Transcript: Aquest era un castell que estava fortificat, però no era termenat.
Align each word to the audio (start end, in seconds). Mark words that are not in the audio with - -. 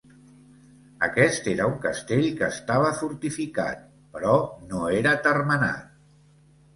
Aquest 1.07 1.49
era 1.51 1.67
un 1.71 1.75
castell 1.83 2.23
que 2.39 2.47
estava 2.47 2.87
fortificat, 3.01 3.83
però 4.15 4.33
no 4.73 4.81
era 5.01 5.13
termenat. 5.29 5.93